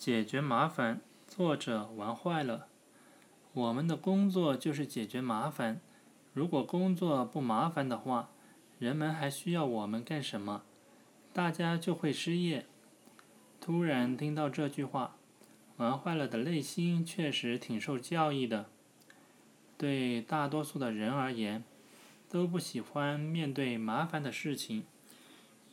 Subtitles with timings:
[0.00, 2.68] 解决麻烦，作者玩坏了。
[3.52, 5.78] 我们的工作就是解决麻烦。
[6.32, 8.30] 如果工作不麻烦的话，
[8.78, 10.62] 人们还需要我们干什么？
[11.34, 12.64] 大家就会失业。
[13.60, 15.16] 突然听到这句话，
[15.76, 18.70] 玩坏了的内心确实挺受教育的。
[19.76, 21.62] 对大多数的人而言，
[22.30, 24.86] 都不喜欢面对麻烦的事情，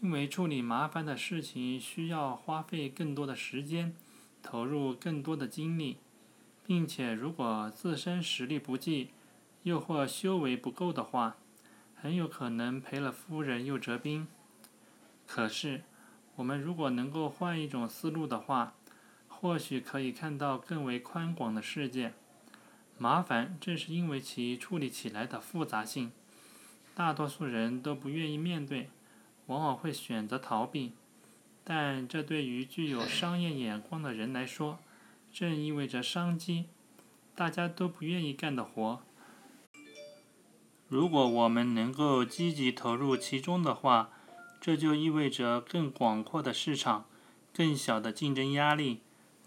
[0.02, 3.96] 因为处理麻烦的事情需要花费更多的时间。
[4.50, 5.98] 投入更多的精力，
[6.66, 9.10] 并且如果自身实力不济，
[9.64, 11.36] 又或修为不够的话，
[11.94, 14.26] 很有可能赔了夫人又折兵。
[15.26, 15.82] 可是，
[16.38, 18.74] 我们如果能够换一种思路的话，
[19.28, 22.14] 或许可以看到更为宽广的世界。
[22.98, 26.14] 麻烦正是因为其处理起来的复杂性，
[26.96, 28.90] 大多数人都不愿意面对，
[29.48, 30.94] 往往会选择逃避。
[31.70, 34.80] 但这对于具有商业眼光的人来说，
[35.34, 36.68] 正意味着商机。
[37.36, 39.02] 大家都不愿意干的活，
[40.88, 44.12] 如果我们能够积极投入其中的话，
[44.62, 47.06] 这就意味着更广阔的市场，
[47.54, 49.02] 更小的竞争压力。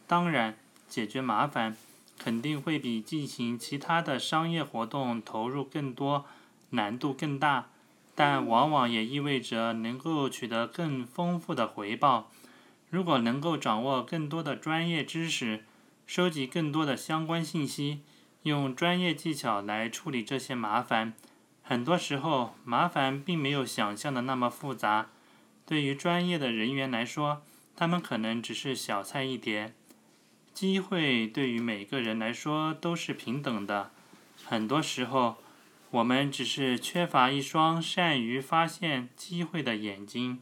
[0.06, 1.74] 当然，解决麻烦
[2.18, 6.26] 肯定会比进行其他的商业活动投入更多，
[6.68, 7.70] 难度更大。
[8.22, 12.30] 但往往也意味着能够取得更丰富的回报。
[12.90, 15.64] 如果能够掌握更多的专业知识，
[16.06, 18.02] 收集更多的相关信息，
[18.42, 21.14] 用专业技巧来处理这些麻烦，
[21.62, 25.06] 很多时候麻烦并没有想象的那么复杂。
[25.64, 27.40] 对于专业的人员来说，
[27.74, 29.72] 他们可能只是小菜一碟。
[30.52, 33.90] 机会对于每个人来说都是平等的。
[34.44, 35.38] 很多时候。
[35.92, 40.38] 我们只是缺乏一双善于发现机会的眼睛。